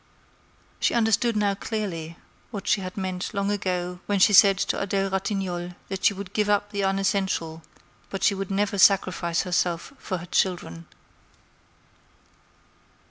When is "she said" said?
4.17-4.57